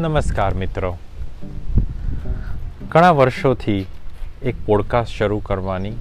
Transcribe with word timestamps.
નમસ્કાર 0.00 0.54
મિત્રો. 0.54 0.98
ઘણા 2.88 3.10
વર્ષોથી 3.10 3.86
એક 4.42 4.66
પોડકાસ્ટ 4.66 5.10
શરૂ 5.10 5.38
કરવાની 5.38 5.92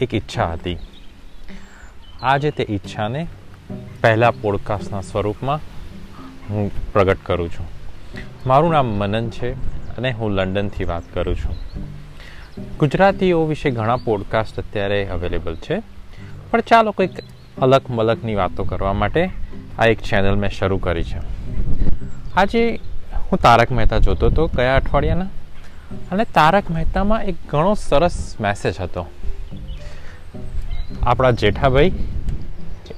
એક 0.00 0.14
ઈચ્છા 0.14 0.52
હતી. 0.52 0.78
આજે 2.22 2.50
તે 2.50 2.66
ઈચ્છાને 2.70 3.26
પહેલા 4.00 4.30
પોડકાસ્ટના 4.30 5.00
સ્વરૂપમાં 5.00 5.60
હું 6.50 6.92
પ્રગટ 6.92 7.18
કરું 7.22 7.50
છું. 7.50 7.66
મારું 8.46 8.72
નામ 8.72 8.86
મનન 8.86 9.30
છે 9.30 9.52
અને 9.96 10.12
હું 10.12 10.30
લંડનથી 10.30 10.84
વાત 10.84 11.02
કરું 11.14 11.36
છું. 11.36 11.56
ગુજરાતીઓ 12.78 13.44
વિશે 13.44 13.70
ઘણા 13.70 13.96
પોડકાસ્ટ 13.96 14.60
અત્યારે 14.60 15.06
અવેલેબલ 15.06 15.56
છે. 15.56 15.82
પણ 16.50 16.60
ચાલો 16.60 16.90
કંઈક 16.90 17.10
અલગ 17.58 17.82
મલકની 17.90 18.34
વાતો 18.34 18.64
કરવા 18.64 18.92
માટે 18.92 19.30
આ 19.78 19.86
એક 19.86 20.00
ચેનલ 20.00 20.34
મેં 20.36 20.50
શરૂ 20.50 20.78
કરી 20.78 21.04
છે. 21.04 21.44
આજે 22.36 22.80
હું 23.32 23.38
તારક 23.38 23.72
મહેતા 23.72 23.98
જોતો 23.98 24.26
હતો 24.26 24.46
કયા 24.46 24.76
અઠવાડિયાના? 24.76 25.24
અને 26.12 26.24
તારક 26.24 26.70
મહેતામાં 26.70 27.24
એક 27.24 27.34
ઘણો 27.48 27.74
સરસ 27.74 28.36
મેસેજ 28.40 28.80
હતો. 28.80 29.06
આપણા 31.02 31.30
જેઠાભાઈ 31.30 31.92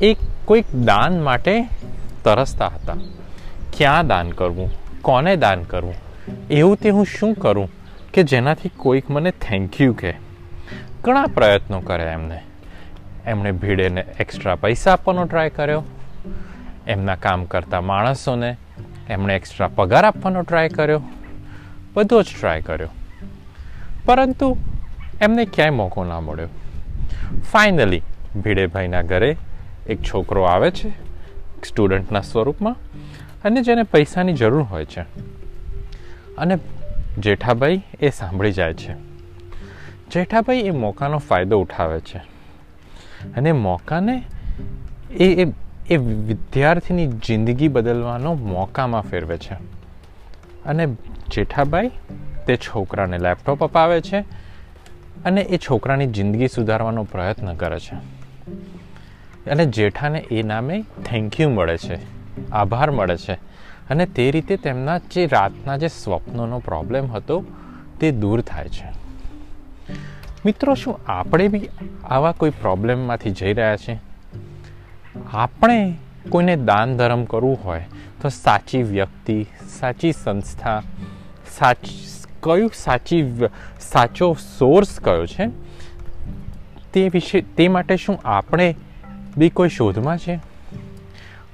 એ 0.02 0.16
કોઈક 0.45 0.74
દાન 0.74 1.22
માટે 1.22 1.64
તરસતા 2.24 2.66
હતા. 2.66 2.95
ક્યાં 3.76 4.06
દાન 4.06 4.30
કરવું? 4.30 4.70
કોને 5.02 5.37
દાન 5.37 5.62
કરવું? 5.62 5.95
એવું 6.50 6.76
તે 6.76 6.90
હું 6.90 7.06
શું 7.06 7.34
કરું 7.34 7.70
કે 8.12 8.23
જેનાથી 8.23 8.70
કોઈક 8.76 9.10
મને 9.10 9.30
થેન્ક 9.30 9.80
યુ 9.80 9.95
કહે? 9.95 10.14
ઘણા 11.02 11.26
પ્રયત્નો 11.26 11.80
કર્યા 11.80 12.12
એમને. 12.12 12.42
એમણે 13.26 13.52
ભીડેને 13.52 14.04
એક્સ્ટ્રા 14.20 14.54
પૈસા 14.54 14.92
આપવાનો 14.92 15.24
ટ્રાય 15.24 15.50
કર્યો. 15.50 15.82
એમના 16.87 17.16
કામ 17.16 17.45
કરતા 17.45 17.80
માણસોને 17.80 18.56
એમણે 19.09 19.37
એક્સ્ટ્રા 19.37 19.68
પગાર 19.68 20.04
આપવાનો 20.04 20.43
ટ્રાય 20.43 20.68
કર્યો. 20.68 21.02
બધો 21.95 22.23
જ 22.23 22.26
ટ્રાય 22.40 22.60
કર્યો. 22.60 22.88
પરંતુ 24.04 24.57
એમને 25.21 25.45
ક્યાંય 25.45 25.71
મોકો 25.71 26.04
ના 26.04 26.21
મળ્યો. 26.21 26.49
ફાઇનલી 27.52 28.02
ભીડેભાઈના 28.45 29.02
ઘરે 29.02 29.37
એક 29.87 30.02
છોકરો 30.02 30.43
આવે 30.43 30.71
છે 30.71 30.90
સ્ટુડન્ટના 31.68 32.21
સ્વરૂપમાં, 32.21 32.77
અને 33.45 33.62
જેને 33.62 33.82
પૈસાની 33.82 34.32
જરૂર 34.32 34.62
હોય 34.62 34.84
છે. 34.84 35.01
અને 36.38 36.59
જેઠાભાઈ 37.18 37.82
એ 38.01 38.10
સાંભળી 38.10 38.52
જાય 38.52 38.74
છે. 38.74 38.93
જેઠાભાઈ 40.10 40.59
એ 40.59 40.71
મોકાનો 40.71 41.18
ફાયદો 41.18 41.60
ઉઠાવે 41.60 42.01
છે. 42.01 42.18
અને 43.37 43.52
મોકાને 43.52 44.23
એ 45.10 45.45
એ 45.90 45.96
વિદ્યાર્થીની 45.96 47.06
જિંદગી 47.06 47.68
બદલવાનો 47.68 48.34
મોકામાં 48.34 49.02
ફેરવે 49.02 49.38
છે. 49.38 49.54
અને 50.65 50.87
જેઠાભાઈ 51.32 51.90
તે 52.46 52.56
છોકરાને 52.56 53.18
લેપટોપ 53.18 53.65
અપાવે 53.65 54.01
છે 54.01 54.20
અને 55.24 55.40
એ 55.40 55.56
છોકરાની 55.56 56.06
જિંદગી 56.06 56.48
સુધારવાનો 56.48 57.02
પ્રયત્ન 57.02 57.54
કરે 57.54 57.78
છે. 57.78 57.95
અને 59.51 59.66
જેઠાને 59.66 60.18
એ 60.18 60.43
નામે 60.43 60.84
થેન્ક 61.04 61.40
યુ 61.40 61.51
મળે 61.51 61.76
છે, 61.76 61.98
આભાર 62.50 62.90
મળે 62.90 63.16
છે. 63.16 63.32
અને 63.90 64.06
તે 64.06 64.31
રીતે 64.31 64.56
તેમના 64.56 64.98
જે 64.98 65.26
રાતના 65.26 65.76
જે 65.76 65.88
સ્વપ્નોનો 65.88 66.59
પ્રોબ્લેમ 66.59 67.12
હતો 67.12 67.44
તે 68.00 68.10
દૂર 68.10 68.41
થાય 68.41 68.69
છે. 68.69 68.88
મિત્રો, 70.47 70.75
શું 70.75 71.00
આપણે 71.06 71.48
બી 71.48 71.69
આવા 72.04 72.32
કોઈ 72.32 72.50
પ્રોબ્લેમમાંથી 72.50 73.31
જઈ 73.31 73.53
રહ્યા 73.53 73.76
છીએ? 73.76 73.98
આપણે 75.32 75.94
કોઈને 76.28 76.56
દાન 76.56 76.97
ધર્મ 76.97 77.25
કરવું 77.25 77.59
હોય 77.65 77.84
તો 78.22 78.28
સાચી 78.28 78.82
વ્યક્તિ, 78.82 79.47
સાચી 79.81 80.12
સંસ્થા, 80.12 80.83
સાચ, 81.59 81.77
કયું 82.43 82.71
સાચી 82.75 83.34
સાચો 83.81 84.37
સોર્સ 84.59 85.00
કયો 85.00 85.27
છે, 85.27 85.47
તે 86.93 87.09
વિશે, 87.09 87.41
તે 87.41 87.69
માટે 87.69 87.97
શું 87.97 88.19
આપણે 88.25 88.75
બી 89.37 89.50
કોઈ 89.50 89.69
શોધમાં 89.69 90.19
છે? 90.19 90.39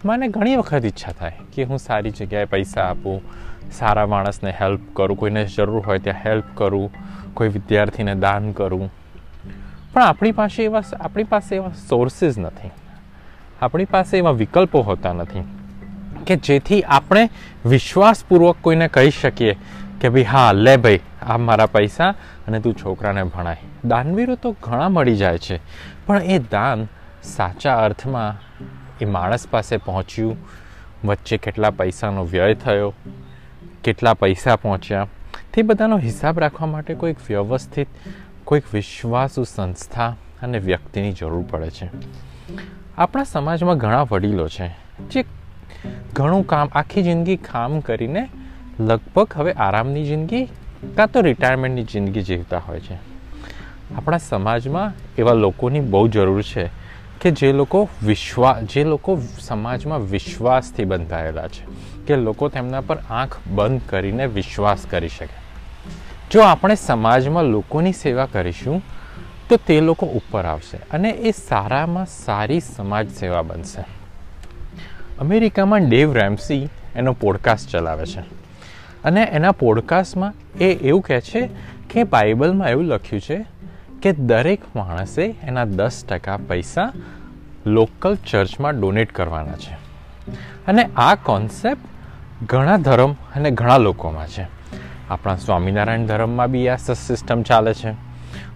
મને 0.04 0.28
ઘણી 0.28 0.56
વખત 0.56 0.84
ઈચ્છા 0.84 1.12
થાય 1.12 1.32
કે 1.54 1.64
હું 1.64 1.78
સારી 1.78 2.10
જગ્યાએ 2.10 2.44
પૈસા 2.44 2.82
આપું, 2.82 3.22
સારા 3.72 4.06
માણસને 4.06 4.54
હેલ્પ 4.60 4.80
કરું, 4.92 5.16
કોઈને 5.16 5.46
જરૂર 5.46 5.82
હોય 5.86 5.98
ત્યાં 5.98 6.28
હેલ્પ 6.28 6.44
કરું, 6.54 6.90
કોઈ 7.34 7.48
વિદ્યાર્થીને 7.48 8.14
દાન 8.14 8.52
કરું. 8.52 8.92
પણ 9.92 10.02
આપણી 10.02 10.32
પાસે 10.32 10.64
એવા 10.64 10.82
આપણી 11.00 11.24
પાસે 11.24 11.56
એવા 11.56 11.70
સોર્સિસ 11.88 12.38
નથી. 12.38 12.70
આપણી 13.62 13.84
પાસે 13.84 14.18
એવા 14.18 14.30
વિકલ્પો 14.30 14.80
હોતા 14.80 15.12
નથી 15.12 15.42
કે 16.26 16.36
જેથી 16.36 16.82
આપણે 16.82 17.28
વિશ્વાસપૂર્વક 17.66 18.56
કોઈને 18.60 18.88
કહી 18.88 19.10
શકીએ 19.10 19.56
કે 20.00 20.08
ભાઈ, 20.08 20.22
હા, 20.22 20.52
લે 20.52 20.76
ભાઈ, 20.76 21.00
આ 21.22 21.36
મારા 21.36 21.66
પૈસા 21.66 22.14
અને 22.48 22.60
તું 22.60 22.74
છોકરાને 22.74 23.22
ભણાય. 23.22 23.56
દાનવીરો 23.84 24.34
તો 24.34 24.56
ઘણા 24.62 24.88
મળી 24.88 25.16
જાય 25.16 25.38
છે, 25.38 25.60
પણ 26.06 26.22
એ 26.22 26.38
દાન 26.38 26.88
સાચા 27.22 27.76
અર્થમાં 27.76 28.34
એ 29.00 29.04
માણસ 29.04 29.46
પાસે 29.50 29.76
પહોંચ્યું, 29.76 30.36
વચ્ચે 31.04 31.36
કેટલા 31.36 31.70
પૈસાનો 31.70 32.24
વ્યય 32.24 32.54
થયો, 32.54 32.92
કેટલા 33.84 34.14
પૈસા 34.14 34.56
પહોંચ્યા, 34.56 35.06
તે 35.52 35.62
બધાનો 35.62 35.98
હિસાબ 35.98 36.38
રાખવા 36.40 36.66
માટે 36.66 36.94
કોઈક 36.94 37.16
વ્યવસ્થિત, 37.28 37.88
કોઈક 38.44 38.64
વિશ્વાસુ 38.74 39.44
સંસ્થા 39.44 40.16
અને 40.42 40.58
વ્યક્તિની 40.58 41.12
જરૂર 41.12 41.44
પડે 41.50 41.70
છે. 41.70 41.90
આપણા 42.98 43.24
સમાજમાં 43.24 43.78
ઘણા 43.78 44.02
વડીલો 44.02 44.48
છે, 44.48 44.66
જે 45.10 45.24
ઘણું 46.14 46.46
કામ, 46.46 46.68
આખી 46.72 47.02
જિંદગી 47.02 47.36
કામ 47.36 47.80
કરીને 47.80 48.28
લગભગ 48.80 49.28
હવે 49.36 49.52
આરામની 49.52 50.04
જિંદગી 50.04 50.48
કાં 50.96 51.12
તો 51.12 51.20
રિટાયરમેન્ટની 51.20 51.84
જિંદગી 51.84 52.22
જીવતા 52.22 52.58
હોય 52.58 52.80
છે. 52.80 52.94
આપણા 53.96 54.18
સમાજમાં 54.18 54.92
એવા 55.18 55.32
લોકોની 55.32 55.80
બહુ 55.80 56.08
જરૂર 56.08 56.42
છે 56.42 56.68
કે 57.20 57.30
જે 57.30 57.52
લોકો 57.52 57.88
વિશ્વાસ 58.02 58.62
જે 58.62 58.84
લોકો 58.84 59.18
સમાજમાં 59.40 60.10
વિશ્વાસથી 60.10 60.84
બંધાયેલા 60.84 61.48
છે, 61.48 61.64
કે 62.06 62.16
લોકો 62.16 62.48
તેમના 62.48 62.80
પર 62.80 62.98
આંખ 63.10 63.36
બંધ 63.46 63.80
કરીને 63.86 64.26
વિશ્વાસ 64.26 64.86
કરી 64.90 65.08
શકે. 65.08 65.36
જો 66.30 66.40
આપણે 66.40 66.74
સમાજમાં 66.74 67.44
લોકોની 67.44 67.92
સેવા 67.92 68.26
કરીશું 68.26 68.82
તો 69.52 69.56
તે 69.66 69.80
લોકો 69.80 70.06
ઉપર 70.06 70.44
આવશે 70.44 70.76
અને 70.76 71.10
એ 71.10 71.30
સારામાં 71.30 72.06
સારી 72.06 72.60
સમાજ 72.60 73.10
સેવા 73.10 73.42
બનશે. 73.42 73.84
અમેરિકામાં 75.18 75.90
ડેવ 75.90 76.12
રેમ્સી 76.12 76.68
એનો 76.96 77.12
પોડકાસ્ટ 77.12 77.70
ચલાવે 77.70 78.06
છે. 78.06 78.20
અને 79.04 79.22
એના 79.22 79.52
પોડકાસ્ટમાં 79.52 80.32
એ 80.58 80.74
એવું 80.74 81.02
કહે 81.02 81.20
છે 81.20 81.48
કે 81.90 82.04
બાઇબલમાં 82.04 82.68
એવું 82.68 82.84
લખ્યું 82.84 83.22
છે 83.22 83.44
કે 84.02 84.12
દરેક 84.12 84.76
માણસે 84.76 85.34
એના 85.42 85.64
દસ 85.64 86.04
ટકા 86.08 86.36
પૈસા 86.36 86.92
લોકલ 87.66 88.18
ચર્ચમાં 88.30 88.80
ડોનેટ 88.80 89.12
કરવાના 89.12 89.52
છે. 89.52 89.74
અને 90.66 90.90
આ 90.96 91.14
કોન્સેપ્ટ 91.14 91.80
ઘણા 92.46 92.76
ધર્મ 92.76 93.12
અને 93.12 93.50
ઘણા 93.50 93.78
લોકોમાં 93.78 94.28
છે. 94.28 94.46
આપણા 95.10 95.36
સ્વામિનારાયણ 95.36 96.06
ધર્મમાં 96.06 96.50
બી 96.50 96.68
આ 96.68 96.76
સિસ્ટમ 96.76 97.42
ચાલે 97.42 97.74
છે. 97.74 98.11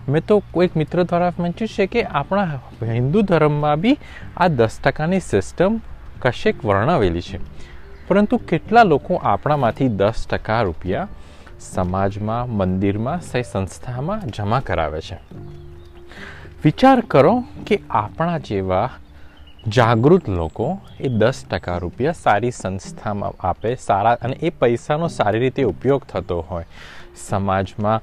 મેં 0.09 0.27
તો 0.27 0.43
કોઈક 0.51 0.77
મિત્ર 0.77 1.03
દ્વારા 1.03 1.33
વાંચ્યું 1.39 1.69
છે 1.69 1.87
કે 1.87 2.03
આપણા 2.03 2.61
હિન્દુ 2.83 3.23
ધર્મમાં 3.23 3.81
બી 3.81 3.97
આ 4.37 4.49
દસ 4.49 4.79
ટકાની 4.85 5.21
સિસ્ટમ 5.21 5.81
કશેક 6.21 6.65
વર્ણવેલી 6.65 7.21
છે. 7.21 7.39
પરંતુ 8.09 8.37
કેટલા 8.37 8.83
લોકો 8.83 9.15
આપણામાંથી 9.15 9.89
દસ 9.89 10.27
ટકા 10.31 10.63
રૂપિયા 10.63 11.09
સમાજમાં, 11.61 12.51
મંદિરમાં, 12.51 13.21
સહી 13.21 13.43
સંસ્થામાં 13.43 14.21
જમા 14.21 14.61
કરાવે 14.61 15.01
છે? 15.01 15.19
વિચાર 16.65 17.01
કરો 17.01 17.45
કે 17.67 17.79
આપણા 17.91 18.39
જેવા 18.39 18.91
જાગૃત 19.69 20.29
લોકો 20.29 20.81
એ 21.01 21.09
દસ 21.09 21.45
ટકા 21.51 21.79
રૂપિયા 21.79 22.13
સારી 22.13 22.51
સંસ્થામાં 22.51 23.33
આપે, 23.41 23.75
સારા 23.75 24.13
અને 24.13 24.37
એ 24.43 24.51
પૈસાનો 24.51 25.09
સારી 25.09 25.39
રીતે 25.39 25.63
ઉપયોગ 25.65 26.03
થતો 26.03 26.41
હોય. 26.41 26.65
સમાજમાં 27.29 28.01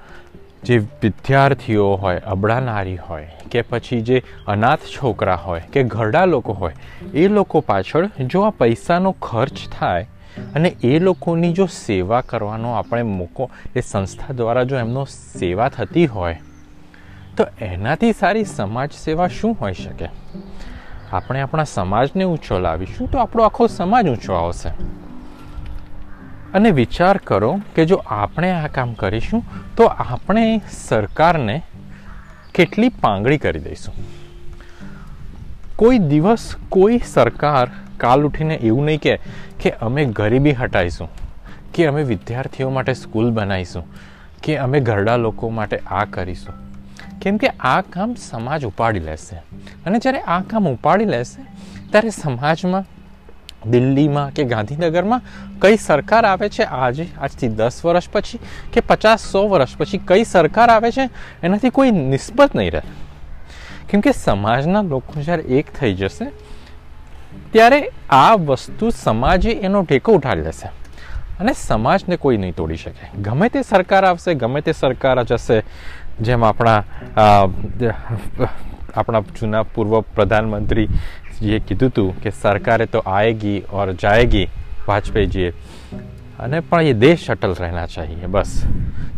જે 0.64 0.78
વિદ્યાર્થીઓ 0.78 1.96
હોય, 1.96 2.18
અબળા 2.18 2.60
નારી 2.60 2.98
હોય, 2.98 3.28
કે 3.52 3.62
પછી 3.62 4.02
જે 4.02 4.24
અનાથ 4.48 4.80
છોકરા 4.80 5.36
હોય, 5.36 5.62
કે 5.74 5.84
ઘરડા 5.84 6.26
લોકો 6.26 6.54
હોય, 6.54 6.74
એ 7.14 7.28
લોકો 7.28 7.60
પાછળ 7.60 8.10
જો 8.28 8.42
આ 8.42 8.50
પૈસાનો 8.50 9.12
ખર્ચ 9.12 9.70
થાય 9.80 10.08
અને 10.56 10.70
એ 10.84 11.00
લોકોની 11.00 11.54
જો 11.54 11.66
સેવા 11.66 12.22
કરવાનો 12.22 12.74
આપણે 12.74 13.04
મોકો, 13.04 13.50
એ 13.76 13.82
સંસ્થા 13.82 14.34
દ્વારા 14.34 14.64
જો 14.64 14.76
એમનો 14.76 15.06
સેવા 15.06 15.70
થતી 15.70 16.06
હોય, 16.06 16.40
તો 17.38 17.46
એનાથી 17.62 18.14
સારી 18.14 18.44
સમાજ 18.44 18.92
સેવા 18.92 19.28
શું 19.28 19.58
હોઈ 19.62 19.74
શકે? 19.74 20.10
આપણે 21.12 21.42
આપણા 21.42 21.64
સમાજને 21.64 22.24
ઊંચો 22.24 22.60
લાવીશું 22.60 23.12
તો 23.12 23.18
આપણો 23.18 23.44
આખો 23.44 23.68
સમાજ 23.68 24.08
ઊંચો 24.08 24.34
આવશે. 24.34 25.03
અને 26.54 26.72
વિચાર 26.72 27.18
કરો 27.18 27.52
કે 27.76 27.86
જો 27.86 27.98
આપણે 28.08 28.52
આ 28.52 28.68
કામ 28.68 28.94
કરીશું, 28.94 29.44
તો 29.78 29.84
આપણે 29.84 30.62
સરકારને 30.72 31.62
કેટલી 32.56 32.90
પાંગળી 32.90 33.38
કરી 33.38 33.60
દઈશું. 33.60 33.96
કોઈ 35.76 35.98
દિવસ 35.98 36.56
કોઈ 36.70 37.00
સરકાર 37.14 37.68
કાલ 37.98 38.26
ઉઠીને 38.26 38.56
એવું 38.56 38.86
નહીં 38.86 39.02
કહે 39.02 39.20
કે 39.60 39.70
અમે 39.82 40.06
ગરીબી 40.06 40.54
હટાવીશું 40.54 41.10
કે 41.74 41.86
અમે 41.86 42.04
વિદ્યાર્થીઓ 42.04 42.70
માટે 42.70 42.94
સ્કૂલ 42.94 43.32
બનાવીશું 43.32 43.84
કે 44.44 44.58
અમે 44.58 44.80
ઘરડા 44.80 45.16
લોકો 45.16 45.50
માટે 45.50 45.78
આ 45.78 46.06
કરીશું. 46.06 46.56
કેમ 47.22 47.38
કે 47.38 47.48
આ 47.48 47.82
કામ 47.82 48.16
સમાજ 48.16 48.66
ઉપાડી 48.66 49.00
લેશે. 49.00 49.36
અને 49.86 50.00
જ્યારે 50.00 50.22
આ 50.22 50.42
કામ 50.42 50.70
ઉપાડી 50.70 51.06
લેશે, 51.06 51.42
ત્યારે 51.92 52.10
સમાજમાં 52.10 52.86
દિલ્હીમાં 53.68 54.32
કે 54.32 54.44
ગાંધીનગરમાં 54.44 55.22
કઈ 55.60 55.78
સરકાર 55.78 56.26
આવે 56.26 56.50
છે 56.50 56.64
આજે, 56.64 57.08
આજથી 57.22 57.50
દસ 57.50 57.86
વર્ષ 57.86 58.10
પછી 58.12 58.40
કે 58.74 58.82
પચાસ, 58.82 59.22
સો 59.32 59.48
વર્ષ 59.48 59.78
પછી 59.78 59.98
કઈ 59.98 60.26
સરકાર 60.26 60.70
આવે 60.70 60.92
છે, 60.92 61.10
એનાથી 61.44 61.70
કોઈ 61.70 61.92
નિસ્બત 61.92 62.56
નહીં 62.56 62.72
રહે. 62.72 62.82
કેમ 63.90 64.02
કે 64.02 64.12
સમાજના 64.12 64.82
લોકો 64.82 65.22
જ્યારે 65.22 65.44
એક 65.60 65.74
થઈ 65.80 65.94
જશે, 65.94 66.32
ત્યારે 67.52 67.90
આ 68.10 68.36
વસ્તુ 68.36 68.92
સમાજે 68.92 69.52
એનો 69.52 69.84
ટેકો 69.84 70.12
ઉઠાવી 70.12 70.44
લેશે. 70.44 70.68
અને 71.40 71.54
સમાજને 71.54 72.18
કોઈ 72.18 72.38
નહીં 72.38 72.54
તોડી 72.54 72.78
શકે. 72.78 73.10
ગમે 73.22 73.50
તે 73.50 73.64
સરકાર 73.64 74.06
આવશે, 74.06 74.36
ગમે 74.36 74.62
તે 74.62 74.74
સરકાર 74.74 75.24
જશે, 75.24 75.64
જેમ 76.22 76.44
આપણા 76.44 76.84
આપણા 78.96 79.24
જૂના 79.40 79.64
પૂર્વ 79.64 80.02
પ્રધાનમંત્રી 80.02 80.88
જે 81.44 81.60
કીધું 81.60 81.90
હતું 81.90 82.22
કે 82.24 82.30
સરકારે 82.42 82.86
તો 82.86 83.00
આએગી 83.00 83.60
ઓર 83.72 83.94
જાએગી 83.94 84.48
વાજપેયીજીએ 84.88 85.54
અને 86.40 86.60
પણ 86.60 86.82
એ 86.82 86.94
દેશ 86.94 87.32
અટલ 87.32 87.54
રહેના 87.60 87.86
ચાહીએ, 87.86 88.28
બસ. 88.28 88.64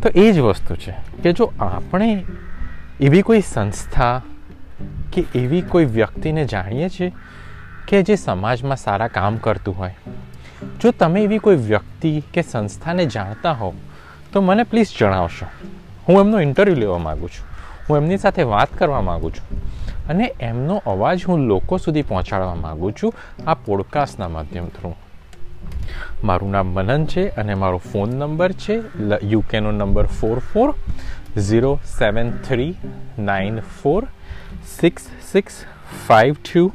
તો 0.03 0.09
એ 0.15 0.31
જ 0.31 0.39
વસ્તુ 0.39 0.75
છે 0.75 0.93
કે 1.23 1.33
જો 1.33 1.53
આપણે 1.59 2.25
એવી 3.01 3.21
કોઈ 3.21 3.41
સંસ્થા 3.41 4.21
કે 5.13 5.23
એવી 5.35 5.61
કોઈ 5.61 5.85
વ્યક્તિને 5.85 6.45
જાણીએ 6.45 6.89
છીએ 6.89 7.11
કે 7.87 8.03
જે 8.03 8.15
સમાજમાં 8.15 8.77
સારા 8.77 9.07
કામ 9.07 9.37
કરતું 9.37 9.77
હોય. 9.77 9.95
જો 10.81 10.91
તમે 10.91 11.23
એવી 11.23 11.37
કોઈ 11.37 11.55
વ્યક્તિ 11.55 12.23
કે 12.33 12.41
સંસ્થાને 12.41 13.05
જાણતા 13.05 13.51
હો, 13.51 13.73
તો 14.33 14.41
મને 14.41 14.63
પ્લીઝ 14.63 14.93
જણાવશો. 14.99 15.45
હું 16.07 16.19
એમનો 16.19 16.39
ઇન્ટરવ્યૂ 16.39 16.75
લેવા 16.75 16.97
માગું 16.97 17.29
છું. 17.29 17.54
હું 17.89 17.97
એમની 17.97 18.17
સાથે 18.17 18.43
વાત 18.43 18.77
કરવા 18.77 19.01
માગું 19.01 19.33
છું. 19.33 19.65
અને 20.09 20.33
એમનો 20.39 20.81
અવાજ 20.85 21.25
હું 21.27 21.39
લોકો 21.39 21.77
સુધી 21.77 22.01
પહોંચાડવા 22.01 22.55
માગું 22.55 22.93
છું 23.03 23.13
આ 23.47 23.53
પોડકાસ્ટના 23.53 24.29
માધ્યમ 24.29 24.67
થ્રુ. 24.67 24.95
મારું 26.23 26.51
નામ 26.51 26.65
મનન 26.65 27.05
છે 27.05 27.27
અને 27.27 27.53
મારો 27.53 27.77
ફોન 27.77 28.09
નંબર 28.09 28.51
છે 28.51 28.81
યુકેનો 29.23 29.71
number 29.71 30.05
four 30.05 30.39
four 30.39 30.73
zero 31.37 31.79
seven 31.99 32.31
three 32.31 32.75
nine 33.19 33.59
four 33.59 34.07
six 34.81 35.03
six 35.31 35.53
five 36.07 36.33
two 36.33 36.71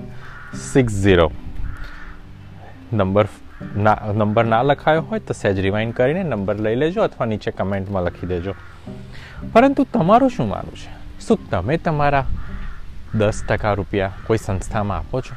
six 0.73 0.93
zero 0.93 1.31
number 2.93 3.29
ના 3.77 3.99
નંબર 4.15 4.45
ના 4.45 4.63
લખાયો 4.63 5.03
હોય 5.03 5.19
તો 5.19 5.35
સહેજ 5.35 5.61
રિવાઇન્ડ 5.61 5.95
કરીને 5.95 6.23
નંબર 6.23 6.57
લઈ 6.57 6.75
લેજો 6.75 7.03
અથવા 7.03 7.27
નીચે 7.27 7.51
કમેન્ટમાં 7.51 8.03
લખી 8.03 8.27
દેજો. 8.27 8.55
પરંતુ 9.53 9.87
તમારું 9.93 10.31
શું 10.31 10.49
માનવું 10.49 10.77
છે? 10.77 11.00
શું 11.29 11.51
તમે 11.51 11.77
તમારા 11.77 12.27
દસ 13.15 13.43
ટકા 13.49 13.73
રૂપિયા 13.73 14.13
કોઈ 14.27 14.39
સંસ્થામાં 14.39 14.99
આપો 14.99 15.21
છો? 15.21 15.35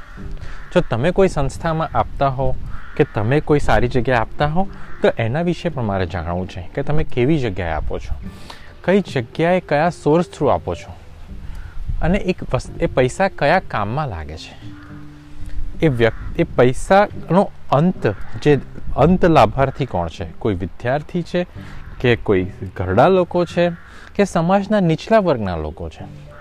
જો 0.73 0.81
તમે 0.81 1.11
કોઈ 1.11 1.27
સંસ્થામાં 1.27 1.97
આપતા 1.97 2.27
હો 2.27 2.55
કે 2.97 3.03
તમે 3.03 3.39
કોઈ 3.39 3.59
સારી 3.59 3.87
જગ્યાએ 3.87 4.17
આપતા 4.17 4.47
હો, 4.47 4.67
તો 5.01 5.07
એના 5.17 5.41
વિશે 5.41 5.69
પણ 5.69 5.83
મારે 5.83 6.05
જાણવું 6.05 6.47
છે 6.47 6.61
કે 6.61 6.83
તમે 6.83 7.03
કેવી 7.03 7.39
જગ્યાએ 7.39 7.71
આપો 7.71 7.99
છો? 7.99 8.15
કઈ 8.83 9.01
જગ્યાએ 9.01 9.59
કયા 9.59 9.89
સોર્સ 9.89 10.25
થ્રુ 10.25 10.47
આપો 10.47 10.75
છો? 10.75 10.93
અને 12.01 12.17
એક 12.17 12.37
એ 12.79 12.85
પૈસા 12.85 13.27
કયા 13.27 13.59
કામમાં 13.59 14.07
લાગે 14.07 14.37
છે? 14.37 14.73
એ 15.85 15.87
વ્યક્તિ 15.87 16.41
એ 16.41 16.43
પૈસાનો 16.43 17.51
અંત 17.71 18.07
જે 18.41 18.59
અંત 18.97 19.25
લાભાર્થી 19.25 19.85
કોણ 19.85 20.07
છે? 20.07 20.25
કોઈ 20.39 20.55
વિદ્યાર્થી 20.55 21.23
છે 21.23 21.47
કે 21.99 22.15
કોઈ 22.15 22.51
ઘરડા 22.77 23.07
લોકો 23.07 23.45
છે? 23.45 23.92
કે 24.15 24.25
સમાજના 24.25 24.79
નીચલા 24.79 25.19
વર્ગના 25.19 25.57
લોકો 25.57 25.89
છે. 25.89 26.33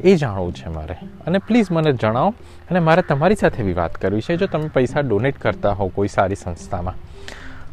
એ 0.00 0.16
જાણવું 0.16 0.54
છે 0.54 0.68
મારે. 0.68 0.96
અને 1.26 1.38
પ્લીઝ 1.38 1.66
મને 1.70 1.92
જણાવો. 1.92 2.34
અને 2.70 2.78
મારે 2.78 3.02
તમારી 3.02 3.34
સાથે 3.34 3.62
બી 3.62 3.72
વાત 3.72 3.94
કરવી 3.94 4.20
છે, 4.20 4.36
જો 4.36 4.46
તમે 4.46 4.68
પૈસા 4.68 5.00
ડોનેટ 5.00 5.38
કરતા 5.38 5.72
હો 5.72 5.88
કોઈ 5.88 6.08
સારી 6.08 6.34
સંસ્થામાં. 6.34 6.94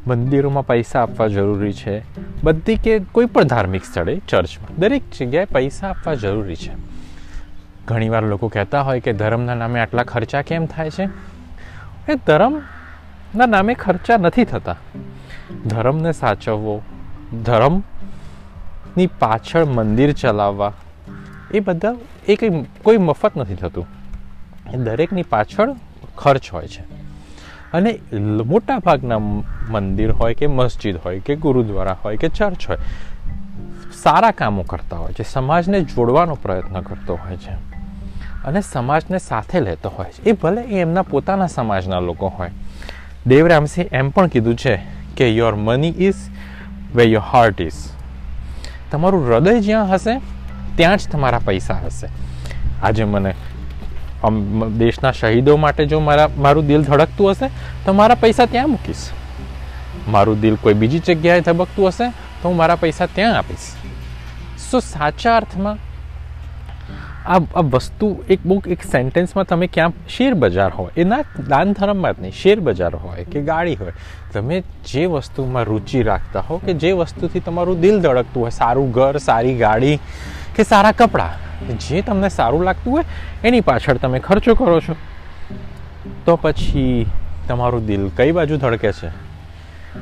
મંદિરોમાં 0.10 0.68
પૈસા 0.68 1.02
આપવા 1.02 1.28
જરૂરી 1.28 1.74
છે. 1.74 2.04
બધી 2.44 2.76
કે 2.76 3.00
કોઈ 3.00 3.26
પણ 3.26 3.44
ધાર્મિક 3.44 3.86
સ્થળે, 3.86 4.22
ચર્ચમાં, 4.28 4.80
દરેક 4.80 5.02
જગ્યાએ 5.20 5.46
પૈસા 5.46 5.90
આપવા 5.90 6.14
જરૂરી 6.14 6.56
છે. 6.56 6.72
ઘણીવાર 7.88 8.24
લોકો 8.24 8.48
કહેતા 8.48 8.82
હોય 8.82 9.00
કે 9.00 9.14
ધર્મના 9.14 9.56
નામે 9.56 9.80
આટલા 9.80 10.04
ખર્ચા 10.04 10.42
કેમ 10.42 10.66
થાય 10.66 10.90
છે? 10.90 11.04
એ 12.12 12.16
ધર્મના 12.28 13.46
નામે 13.46 13.74
ખર્ચા 13.74 14.18
નથી 14.18 14.46
થતા. 14.46 14.76
ધર્મને 15.66 16.12
સાચવવો 16.12 16.82
ધર્મની 18.98 19.08
પાછળ 19.20 19.66
મંદિર 19.66 20.14
ચલાવવા. 20.14 20.74
એ 21.54 21.60
બધા, 21.60 21.96
એ 22.28 22.36
કંઈ, 22.36 22.66
કોઈ 22.84 22.98
મફત 22.98 23.38
નથી 23.38 23.56
થતું. 23.56 23.86
એ 24.74 24.78
દરેકની 24.78 25.24
પાછળ 25.24 25.76
ખર્ચ 26.18 26.52
હોય 26.54 26.68
છે. 26.68 26.82
અને 27.74 28.00
મોટા 28.46 28.78
ભાગના 28.78 29.20
મંદિર 29.70 30.12
હોય 30.12 30.34
કે 30.34 30.48
મસ્જિદ 30.48 30.98
હોય 31.06 31.20
કે 31.20 31.36
ગુરુદ્વારા 31.36 31.98
હોય 32.04 32.18
કે 32.18 32.30
ચર્ચ 32.30 32.70
હોય, 32.70 32.78
સારા 34.04 34.32
કામો 34.32 34.64
કરતા 34.64 34.98
હોય 34.98 35.14
છે. 35.14 35.24
સમાજને 35.24 35.82
જોડવાનો 35.82 36.36
પ્રયત્ન 36.36 36.82
કરતો 36.82 37.16
હોય 37.16 37.38
છે. 37.38 37.54
અને 38.46 38.62
સમાજને 38.62 39.18
સાથે 39.18 39.60
લેતો 39.60 39.90
હોય 39.90 40.12
છે. 40.12 40.30
એ 40.30 40.32
ભલે 40.32 40.62
એ 40.62 40.82
એમના 40.82 41.02
પોતાના 41.02 41.48
સમાજના 41.48 42.00
લોકો 42.00 42.28
હોય. 42.28 42.50
દેવરામસિંહ 43.28 43.88
એમ 43.92 44.10
પણ 44.10 44.28
કીધું 44.28 44.56
છે 44.56 44.80
કે 45.18 45.30
your 45.30 45.56
money 45.56 45.90
is 45.90 46.16
where 46.96 47.04
your 47.04 47.22
heart 47.22 47.62
is 47.62 47.97
તમારું 48.92 49.28
હૃદય 49.28 49.60
જ્યાં 49.62 49.94
હશે, 49.94 50.14
ત્યાં 50.78 50.98
જ 50.98 51.12
તમારા 51.12 51.42
પૈસા 51.46 51.80
હશે. 51.86 52.08
આજે 52.84 53.04
મને 53.06 53.32
દેશના 54.80 55.12
શહીદો 55.12 55.58
માટે 55.64 55.86
જો 55.86 56.00
મારા 56.00 56.30
મારું 56.38 56.68
દિલ 56.68 56.84
ધડકતું 56.84 57.32
હશે, 57.32 57.48
તો 57.86 57.94
મારા 57.94 58.16
પૈસા 58.16 58.46
ત્યાં 58.46 58.70
મૂકીશ. 58.70 59.06
મારું 60.08 60.42
દિલ 60.42 60.56
કોઈ 60.62 60.74
બીજી 60.74 61.04
જગ્યાએ 61.08 61.42
ધબકતું 61.42 61.88
હશે, 61.88 62.08
તો 62.42 62.50
હું 62.50 62.58
મારા 62.58 62.80
પૈસા 62.86 63.08
ત્યાં 63.16 63.38
આપીશ. 63.38 63.68
સો 64.70 64.80
સાચા 64.80 65.36
અર્થમાં 65.38 65.78
આ 67.28 67.40
આ 67.56 67.62
વસ્તુ 67.62 68.24
એક 68.30 68.40
બુક 68.46 68.68
એક 68.68 68.84
સેન્ટેન્સમાં 68.84 69.46
તમે 69.46 69.68
ક્યાં 69.68 69.94
શેર 70.10 70.34
બજાર 70.34 70.72
હોય, 70.72 70.92
એના 70.98 71.24
દાન 71.50 71.74
ધર્મમાં 71.74 72.14
જ 72.14 72.22
નહીં, 72.22 72.32
શેર 72.32 72.60
બજાર 72.60 72.96
હોય 72.96 73.24
કે 73.24 73.42
ગાડી 73.42 73.76
હોય, 73.76 73.94
તમે 74.34 74.64
જે 74.86 75.06
વસ્તુમાં 75.06 75.64
રુચિ 75.64 76.04
રાખતા 76.04 76.40
હો 76.40 76.58
કે 76.58 76.74
જે 76.74 76.92
વસ્તુથી 76.92 77.40
તમારું 77.40 77.82
દિલ 77.82 78.02
ધડકતું 78.02 78.44
હોય, 78.44 78.50
સારું 78.50 78.92
ઘર, 78.92 79.18
સારી 79.18 79.58
ગાડી 79.58 80.00
કે 80.56 80.64
સારા 80.64 80.92
કપડાં, 80.92 81.68
જે 81.80 82.02
તમને 82.02 82.30
સારું 82.30 82.64
લાગતું 82.64 82.94
હોય, 82.94 83.04
એની 83.44 83.62
પાછળ 83.62 83.98
તમે 83.98 84.20
ખર્ચો 84.20 84.56
કરો 84.56 84.80
છો. 84.80 84.96
તો 86.26 86.36
પછી 86.36 87.06
તમારું 87.48 87.86
દિલ 87.86 88.10
કઈ 88.18 88.32
બાજુ 88.32 88.58
ધડકે 88.58 88.92
છે? 88.92 89.08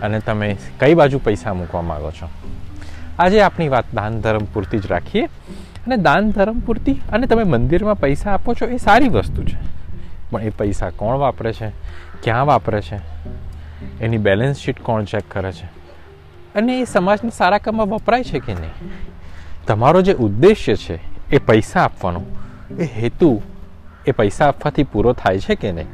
અને 0.02 0.20
તમે 0.20 0.58
કઈ 0.80 0.94
બાજુ 0.94 1.20
પૈસા 1.20 1.54
મૂકવા 1.54 1.82
માગો 1.82 2.12
છો? 2.12 2.30
આજે 3.20 3.42
આપણી 3.42 3.70
વાત 3.70 3.86
દાન 3.94 4.22
ધર્મ 4.22 4.46
પૂરતી 4.54 4.80
જ 4.80 4.88
રાખીએ. 4.88 5.30
અને 5.86 5.98
દાન 5.98 6.32
ધર્મ 6.32 6.60
પૂરતી 6.60 6.94
અને 6.94 7.28
તમે 7.28 7.44
મંદિરમાં 7.44 7.96
પૈસા 7.96 8.32
આપો 8.32 8.54
છો 8.54 8.66
એ 8.66 8.78
સારી 8.78 9.10
વસ્તુ 9.10 9.44
છે. 9.44 9.58
પણ 10.32 10.42
એ 10.42 10.50
પૈસા 10.50 10.90
કોણ 10.90 11.18
વાપરે 11.18 11.54
છે? 11.54 11.70
ક્યાં 12.24 12.46
વાપરે 12.46 12.82
છે? 12.82 13.00
એની 14.02 14.18
બેલેન્સ 14.18 14.58
શીટ 14.58 14.82
કોણ 14.82 15.04
ચેક 15.04 15.24
કરે 15.32 15.52
છે? 15.52 15.66
અને 16.56 16.80
એ 16.80 16.86
સમાજને 16.86 17.30
સારા 17.30 17.58
કામમાં 17.58 17.90
વપરાય 17.90 18.24
છે 18.24 18.40
કે 18.40 18.54
નહીં? 18.54 18.72
તમારો 19.68 20.02
જે 20.02 20.14
ઉદ્દેશ્ય 20.14 20.76
છે 20.76 21.00
એ 21.32 21.38
પૈસા 21.38 21.82
આપવાનો, 21.82 22.22
એ 22.80 22.84
હેતુ 22.84 23.42
એ 24.08 24.12
પૈસા 24.12 24.48
આપવાથી 24.48 24.84
પૂરો 24.84 25.14
થાય 25.14 25.40
છે 25.40 25.56
કે 25.56 25.72
નહીં? 25.72 25.88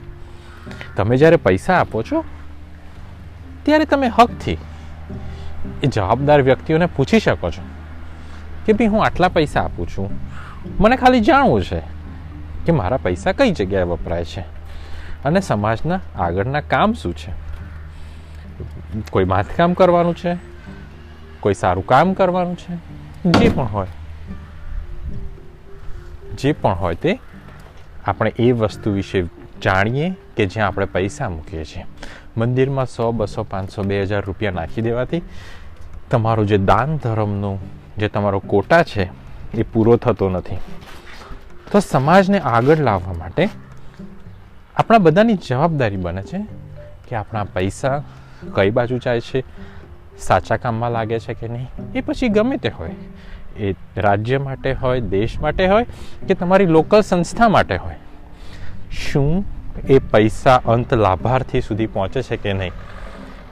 તમે 0.95 1.17
જ્યારે 1.17 1.35
પૈસા 1.35 1.73
આપો 1.73 2.03
છો, 2.03 2.23
ત્યારે 3.63 3.85
તમે 3.85 4.07
હકથી 4.07 4.57
એ 5.83 5.87
જવાબદાર 5.87 6.41
વ્યક્તિઓને 6.41 6.85
પૂછી 6.85 7.19
શકો 7.19 7.51
છો. 7.51 7.80
કે 8.65 8.73
ભાઈ 8.73 8.87
હું 8.87 9.05
આટલા 9.05 9.27
પૈસા 9.27 9.61
આપું 9.61 9.87
છું. 9.87 10.09
મને 10.79 10.95
ખાલી 10.97 11.19
જાણવું 11.19 11.63
છે 11.63 11.79
કે 12.65 12.71
મારા 12.71 12.97
પૈસા 12.97 13.31
કઈ 13.31 13.51
જગ્યાએ 13.51 13.83
વપરાય 13.83 14.25
છે 14.25 14.41
અને 15.25 15.39
સમાજના 15.39 15.99
આગળના 16.19 16.61
કામ 16.61 16.93
શું 16.93 17.13
છે? 17.15 17.33
કોઈ 19.09 19.25
માથકામ 19.25 19.73
કરવાનું 19.73 20.15
છે? 20.15 20.37
કોઈ 21.39 21.53
સારું 21.53 21.87
કામ 21.87 22.13
કરવાનું 22.13 22.55
છે? 22.55 22.75
જે 23.31 23.49
પણ 23.49 23.63
હોય. 23.63 23.87
જે 26.37 26.51
પણ 26.51 26.73
હોય 26.73 26.95
તે 26.95 27.19
આપણે 28.05 28.33
એ 28.39 28.51
વસ્તુ 28.51 28.91
વિશે 28.91 29.23
જાણીએ 29.63 30.13
કે 30.37 30.45
જ્યાં 30.45 30.67
આપણે 30.67 30.85
પૈસા 30.85 31.29
મૂકીએ 31.29 31.65
છીએ. 31.65 31.85
મંદિરમાં 32.37 32.85
સો, 32.85 33.11
બસો, 33.11 33.43
પાંચસો, 33.43 33.83
બે 33.83 34.01
હજાર 34.01 34.21
રૂપિયા 34.21 34.51
નાખી 34.51 34.81
દેવાથી 34.81 35.21
તમારું 36.11 36.47
જે 36.47 36.57
દાન 36.57 36.97
ધર્મનું 36.97 37.80
જે 37.97 38.07
તમારો 38.07 38.39
કોટા 38.39 38.83
છે, 38.83 39.09
એ 39.53 39.63
પૂરો 39.63 39.97
થતો 39.97 40.29
નથી. 40.29 40.55
તો 41.71 41.79
સમાજને 41.79 42.39
આગળ 42.39 42.77
લાવવા 42.77 43.13
માટે 43.13 43.49
આપણા 44.75 44.97
બધાની 44.97 45.33
જવાબદારી 45.33 45.97
બને 45.97 46.21
છે 46.21 46.45
કે 47.09 47.15
આપણા 47.15 47.43
પૈસા 47.43 48.03
કઈ 48.55 48.69
બાજુ 48.69 48.97
જાય 48.97 49.21
છે, 49.21 49.43
સાચા 50.19 50.57
કામમાં 50.57 50.91
લાગે 50.91 51.19
છે 51.19 51.33
કે 51.33 51.47
નહીં, 51.47 51.67
એ 51.95 52.01
પછી 52.01 52.27
ગમે 52.27 52.57
તે 52.57 52.69
હોય. 52.69 52.95
એ 53.57 53.75
રાજ્ય 53.97 54.37
માટે 54.37 54.73
હોય, 54.73 55.01
દેશ 55.01 55.39
માટે 55.39 55.67
હોય 55.67 55.85
કે 56.27 56.33
તમારી 56.33 56.65
લોકલ 56.65 57.01
સંસ્થા 57.01 57.49
માટે 57.49 57.77
હોય. 57.77 57.95
શું 58.91 59.45
એ 59.89 59.99
પૈસા 59.99 60.61
અંત 60.65 60.93
લાભાર્થી 60.93 61.61
સુધી 61.61 61.87
પહોંચે 61.87 62.21
છે 62.21 62.37
કે 62.37 62.53
નહીં? 62.53 62.71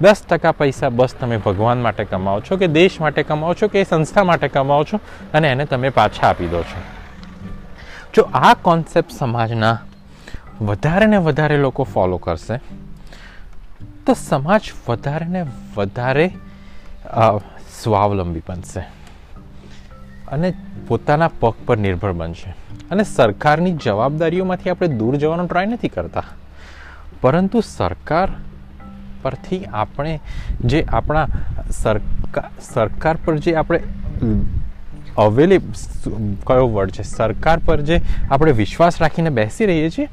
દસ 0.02 0.22
ટકા 0.30 0.52
પૈસા 0.52 0.90
બસ 0.90 1.14
તમે 1.20 1.38
ભગવાન 1.38 1.82
માટે 1.82 2.04
કમાવો 2.04 2.42
છો 2.42 2.58
કે 2.58 2.68
દેશ 2.68 3.02
માટે 3.02 3.24
કમાવો 3.24 3.54
છો 3.54 3.68
કે 3.68 3.82
એ 3.82 3.84
સંસ્થા 3.84 4.24
માટે 4.24 4.48
કમાવો 4.48 4.84
છો 4.84 5.00
અને 5.34 5.48
એને 5.48 5.66
તમે 5.66 5.90
પાછા 5.90 6.28
આપી 6.28 6.48
દો 6.48 6.62
છો? 6.64 6.80
જો 8.14 8.24
આ 8.34 8.54
કોન્સેપ્ટ 8.54 9.12
સમાજના 9.12 9.78
વધારે 10.62 11.06
ને 11.06 11.18
વધારે 11.18 11.58
લોકો 11.58 11.84
ફોલો 11.84 12.18
કરશે, 12.18 12.58
તો 14.06 14.14
સમાજ 14.14 14.72
વધારે 14.88 15.26
ને 15.26 15.42
વધારે 15.76 16.26
સ્વાવલંબી 17.84 18.44
બનશે 18.50 18.82
અને 20.32 20.54
પોતાના 20.88 21.30
પગ 21.40 21.54
પર 21.66 21.78
નિર્ભર 21.78 22.12
બનશે. 22.12 22.52
અને 22.92 23.04
સરકારની 23.04 23.76
જવાબદારીઓમાંથી 23.84 24.70
આપણે 24.70 24.88
દૂર 24.88 25.16
જવાનો 25.16 25.46
ટ્રાય 25.46 25.66
નથી 25.66 25.90
કરતા. 25.90 26.24
પરંતુ 27.22 27.62
સરકાર 27.62 28.30
પરથી 29.22 29.62
આપણે 29.74 30.20
જે 30.66 30.84
આપણા 30.88 31.28
સરકાર 31.72 32.50
સરકાર 32.62 33.16
પર 33.26 33.38
જે 33.38 33.56
આપણે 33.56 33.80
અવેલેબ 35.18 35.64
કયો 36.48 36.68
વર્ડ 36.76 36.92
છે? 36.92 37.04
સરકાર 37.04 37.60
પર 37.66 37.82
જે 37.82 38.02
આપણે 38.32 38.52
વિશ્વાસ 38.52 39.02
રાખીને 39.02 39.30
બેસી 39.30 39.66
રહીએ 39.66 39.90
છીએ, 39.90 40.08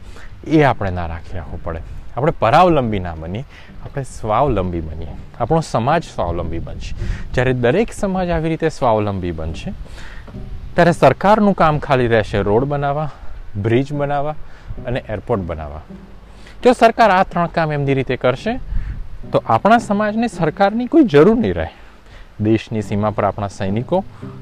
એ 0.46 0.62
આપણે 0.62 0.90
ના 0.90 1.06
રાખી 1.06 1.36
રાખવો 1.36 1.58
પડે. 1.64 1.80
આપણે 2.16 2.32
પરાવલંબી 2.40 2.98
ના 2.98 3.14
બનીએ, 3.14 3.44
આપણે 3.84 4.02
સ્વાવલંબી 4.02 4.80
બનીએ. 4.80 5.14
આપણો 5.40 5.60
સમાજ 5.60 6.02
સ્વાવલંબી 6.14 6.58
બનશે. 6.58 6.94
જ્યારે 7.34 7.52
દરેક 7.52 7.92
સમાજ 7.92 8.30
આવી 8.30 8.48
રીતે 8.48 8.68
સ્વાવલંબી 8.68 9.32
બનશે, 9.32 9.72
ત્યારે 10.74 10.92
સરકારનું 10.92 11.54
કામ 11.54 11.78
ખાલી 11.78 12.08
રહેશે 12.08 12.42
રોડ 12.42 12.64
બનાવવા, 12.64 13.10
બ્રિજ 13.56 13.92
બનાવવા 13.92 14.34
અને 14.86 15.00
એરપોર્ટ 15.08 15.42
બનાવવા. 15.42 15.82
જો 16.64 16.72
સરકાર 16.72 17.10
આ 17.10 17.22
ત્રણ 17.22 17.46
કામ 17.46 17.72
એમની 17.72 17.94
રીતે 17.94 18.16
કરશે 18.16 18.52
તો 19.32 19.42
આપણા 19.46 19.78
સમાજને 19.78 20.28
સરકારની 20.28 20.86
કોઈ 20.86 21.04
જરૂર 21.14 21.38
નહીં 21.38 21.54
રહે. 21.54 21.68
દેશની 22.44 22.82
સીમા 22.82 23.10
પર 23.10 23.24
આપણા 23.24 23.48
સૈનિકો 23.48 23.98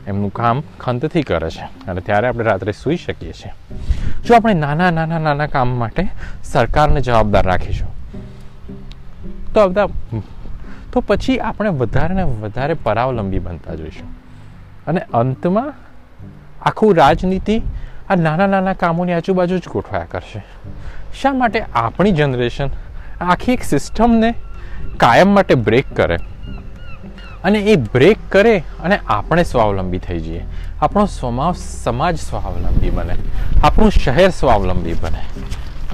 એમનું 0.07 0.33
કામ 0.33 0.63
ખંતથી 0.81 1.23
કરે 1.23 1.51
છે 1.51 1.67
અને 1.91 2.01
ત્યારે 2.01 2.29
આપણે 2.29 2.45
રાત્રે 2.45 2.73
સૂઈ 2.73 2.97
શકીએ 2.97 3.33
છીએ. 3.33 3.53
જો 4.25 4.35
આપણે 4.35 4.55
નાના 4.55 4.91
નાના 4.91 5.19
નાના 5.19 5.47
કામ 5.47 5.75
માટે 5.83 6.05
સરકારને 6.45 7.01
જવાબદાર 7.01 7.45
રાખીશું, 7.47 7.91
તો 9.55 9.69
બધા 9.69 9.89
તો 10.93 11.01
પછી 11.01 11.39
આપણે 11.41 11.71
વધારે 11.83 12.25
વધારે 12.43 12.75
પરાવલંબી 12.85 13.43
બનતા 13.47 13.75
જોઈશું. 13.75 14.09
અને 14.87 15.01
અંતમાં 15.15 15.71
આખું 16.63 16.97
રાજનીતિ 16.97 17.57
આ 18.11 18.17
નાના 18.17 18.47
નાના 18.47 18.75
કામોની 18.83 19.13
આજુબાજુ 19.13 19.59
જ 19.59 19.69
ગોઠવાયા 19.69 20.13
કરશે. 20.13 20.43
શા 21.21 21.33
માટે 21.35 21.61
આપણી 21.75 22.13
જનરેશન 22.13 22.69
આખી 23.21 23.53
એક 23.53 23.65
સિસ્ટમને 23.65 24.31
કાયમ 24.97 25.29
માટે 25.29 25.55
બ્રેક 25.55 25.97
કરે. 25.97 26.17
અને 27.45 27.59
એ 27.59 27.77
બ્રેક 27.77 28.19
કરે 28.29 28.59
અને 28.59 28.99
આપણે 29.07 29.45
સ્વાવલંબી 29.45 29.99
થઈ 29.99 30.21
જઈએ. 30.21 30.45
આપણો 30.81 31.07
સ્વમાવ 31.07 31.53
સમાજ 31.53 32.19
સ્વાવલંબી 32.19 32.91
બને. 32.91 33.15
આપણું 33.63 33.91
શહેર 33.91 34.31
સ્વાવલંબી 34.31 34.93
બને. 34.93 35.25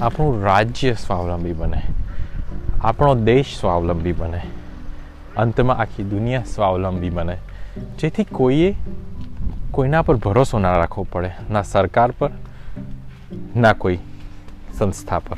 આપણું 0.01 0.43
રાજ્ય 0.43 0.93
સ્વાવલંબી 0.93 1.53
બને. 1.53 1.81
આપણો 2.81 3.15
દેશ 3.15 3.59
સ્વાવલંબી 3.59 4.11
બને. 4.11 4.41
અંતમાં 5.37 5.77
આખી 5.77 6.03
દુનિયા 6.03 6.43
સ્વાવલંબી 6.43 7.09
બને. 7.09 7.37
જેથી 7.99 8.23
કોઈએ 8.23 8.75
કોઈના 9.71 10.01
પર 10.01 10.15
ભરોસો 10.15 10.59
ના 10.59 10.77
રાખવો 10.77 11.07
પડે. 11.11 11.31
ના 11.49 11.61
સરકાર 11.61 12.11
પર, 12.11 12.29
ના 13.55 13.73
કોઈ 13.73 13.97
સંસ્થા 14.77 15.19
પર. 15.19 15.37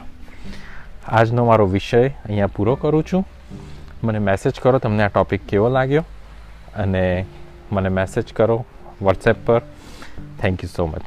આજનો 1.08 1.46
મારો 1.46 1.68
વિષય 1.68 2.08
અહીંયા 2.08 2.48
પૂરો 2.48 2.76
કરું 2.76 3.04
છું. 3.14 3.28
મને 4.04 4.20
મેસેજ 4.20 4.60
કરો, 4.60 4.80
તમને 4.80 5.04
આ 5.04 5.08
ટૉપિક 5.08 5.48
કેવો 5.48 5.70
લાગ્યો? 5.70 6.04
અને 6.76 7.26
મને 7.72 7.90
મેસેજ 7.90 8.34
કરો 8.34 8.66
વોટ્સએપ 9.02 9.36
પર. 9.46 9.62
Thank 10.42 10.64
you 10.64 10.70
so 10.76 10.86
much 10.86 11.02